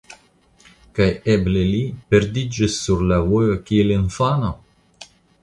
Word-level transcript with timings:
Kaj 0.99 1.05
eble 1.33 1.61
li 1.73 1.81
perdiĝis 2.15 2.79
sur 2.87 3.05
la 3.13 3.21
vojo 3.29 3.61
kiel 3.69 3.95
infano? 4.01 4.53